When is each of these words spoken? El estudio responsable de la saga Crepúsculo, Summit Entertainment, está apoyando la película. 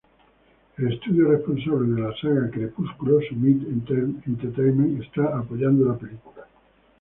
El 0.79 0.93
estudio 0.93 1.29
responsable 1.29 1.93
de 1.93 2.01
la 2.01 2.15
saga 2.19 2.49
Crepúsculo, 2.49 3.19
Summit 3.29 3.67
Entertainment, 4.25 4.99
está 5.03 5.37
apoyando 5.37 5.85
la 5.89 5.95
película. 5.99 6.43